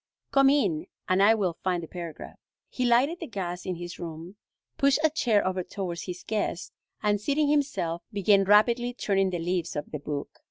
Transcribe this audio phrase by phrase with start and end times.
[0.31, 4.35] Come in and I will find the paragraph." He lighted the gas in his room,
[4.75, 9.75] pushed a chair over towards his guest, and, seating himself, began rapidly turning the leaves
[9.75, 10.39] of the book.